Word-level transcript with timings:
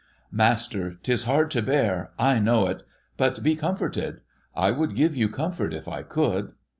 'Master, 0.43 0.95
'tis 1.03 1.25
hard 1.25 1.51
to 1.51 1.61
bear— 1.61 2.09
I 2.17 2.39
know 2.39 2.65
it— 2.65 2.81
but 3.17 3.43
be 3.43 3.55
comforted. 3.55 4.21
I 4.55 4.71
would 4.71 4.95
give 4.95 5.15
you 5.15 5.29
comfort, 5.29 5.75
if 5.75 5.87
I 5.87 6.01
could.' 6.01 6.53